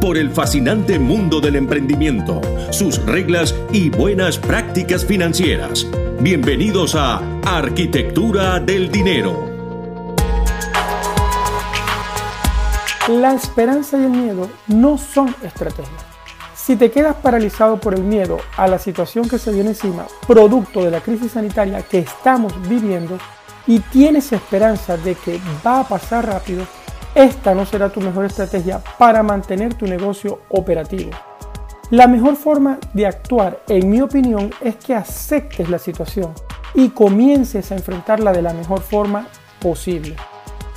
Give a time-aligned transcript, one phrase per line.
[0.00, 2.40] por el fascinante mundo del emprendimiento,
[2.70, 5.86] sus reglas y buenas prácticas financieras.
[6.20, 9.48] Bienvenidos a Arquitectura del Dinero.
[13.08, 16.04] La esperanza y el miedo no son estrategias.
[16.54, 20.84] Si te quedas paralizado por el miedo a la situación que se viene encima, producto
[20.84, 23.18] de la crisis sanitaria que estamos viviendo,
[23.66, 26.66] y tienes esperanza de que va a pasar rápido,
[27.18, 31.10] esta no será tu mejor estrategia para mantener tu negocio operativo.
[31.90, 36.32] La mejor forma de actuar, en mi opinión, es que aceptes la situación
[36.74, 39.26] y comiences a enfrentarla de la mejor forma
[39.60, 40.14] posible.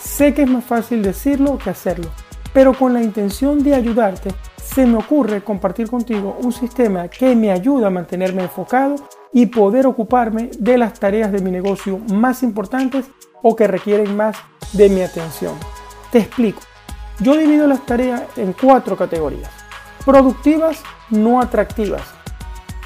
[0.00, 2.08] Sé que es más fácil decirlo que hacerlo,
[2.52, 7.52] pero con la intención de ayudarte, se me ocurre compartir contigo un sistema que me
[7.52, 8.96] ayuda a mantenerme enfocado
[9.32, 13.04] y poder ocuparme de las tareas de mi negocio más importantes
[13.40, 14.36] o que requieren más
[14.72, 15.54] de mi atención.
[16.14, 16.60] Te explico.
[17.18, 19.50] Yo divido las tareas en cuatro categorías.
[20.04, 22.02] Productivas, no atractivas.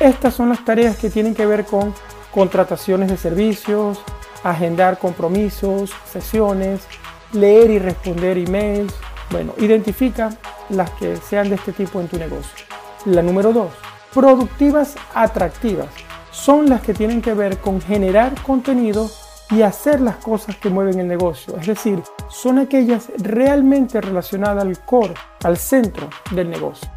[0.00, 1.92] Estas son las tareas que tienen que ver con
[2.32, 4.00] contrataciones de servicios,
[4.42, 6.86] agendar compromisos, sesiones,
[7.34, 8.94] leer y responder emails.
[9.30, 10.30] Bueno, identifica
[10.70, 12.64] las que sean de este tipo en tu negocio.
[13.04, 13.72] La número dos,
[14.14, 15.88] productivas atractivas.
[16.30, 19.10] Son las que tienen que ver con generar contenido
[19.50, 21.56] y hacer las cosas que mueven el negocio.
[21.56, 26.88] Es decir, son aquellas realmente relacionadas al core, al centro del negocio.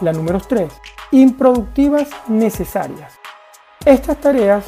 [0.00, 0.72] La número 3.
[1.12, 3.14] Improductivas necesarias.
[3.84, 4.64] Estas tareas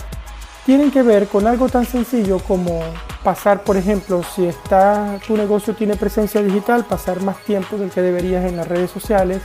[0.65, 2.81] tienen que ver con algo tan sencillo como
[3.25, 8.03] pasar, por ejemplo, si está, tu negocio tiene presencia digital, pasar más tiempo del que
[8.03, 9.43] deberías en las redes sociales,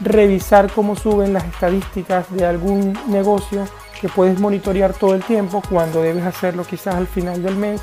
[0.00, 3.66] revisar cómo suben las estadísticas de algún negocio
[4.00, 7.80] que puedes monitorear todo el tiempo cuando debes hacerlo quizás al final del mes.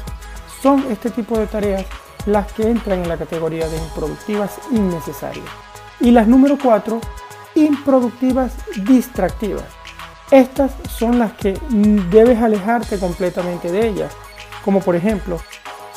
[0.61, 1.85] Son este tipo de tareas
[2.25, 5.45] las que entran en la categoría de improductivas innecesarias.
[5.99, 6.99] Y las número 4,
[7.55, 8.53] improductivas
[8.85, 9.65] distractivas.
[10.29, 11.59] Estas son las que
[12.09, 14.13] debes alejarte completamente de ellas.
[14.63, 15.39] Como por ejemplo,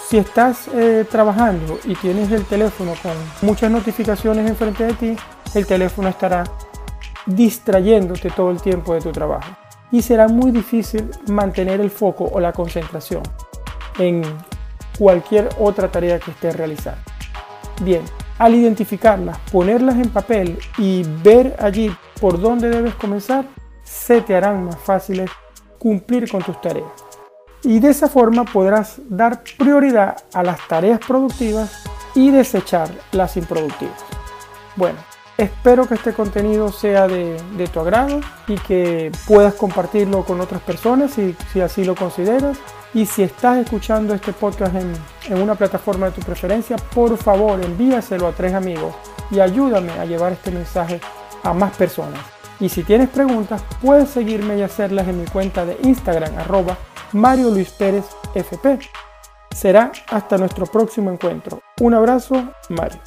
[0.08, 5.16] si estás eh, trabajando y tienes el teléfono con muchas notificaciones enfrente de ti,
[5.54, 6.44] el teléfono estará
[7.26, 9.63] distrayéndote todo el tiempo de tu trabajo.
[9.94, 13.22] Y será muy difícil mantener el foco o la concentración
[14.00, 14.22] en
[14.98, 17.00] cualquier otra tarea que estés realizando.
[17.80, 18.02] Bien,
[18.38, 23.44] al identificarlas, ponerlas en papel y ver allí por dónde debes comenzar,
[23.84, 25.30] se te harán más fáciles
[25.78, 26.90] cumplir con tus tareas.
[27.62, 31.84] Y de esa forma podrás dar prioridad a las tareas productivas
[32.16, 34.04] y desechar las improductivas.
[34.74, 34.98] Bueno,
[35.36, 41.12] espero que este contenido sea de, tu agrado y que puedas compartirlo con otras personas
[41.12, 42.58] si, si así lo consideras.
[42.94, 48.28] Y si estás escuchando este podcast en, una plataforma de tu preferencia, por favor envíaselo
[48.28, 48.94] a tres amigos
[49.32, 51.00] y ayúdame a llevar este mensaje
[51.42, 52.20] a más personas.
[52.60, 56.78] Y si tienes preguntas, puedes seguirme y hacerlas en mi cuenta de Instagram, arroba
[57.12, 58.78] Mario Luis Pérez FP.
[59.52, 61.60] Será hasta nuestro próximo encuentro.
[61.80, 63.00] Un abrazo, Mario.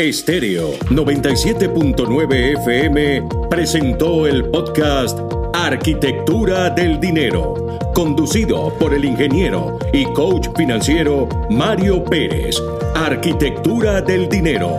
[0.00, 5.18] Estéreo 97.9 FM presentó el podcast
[5.52, 12.56] Arquitectura del Dinero conducido por el ingeniero y coach financiero Mario Pérez.
[12.94, 14.78] Arquitectura del Dinero.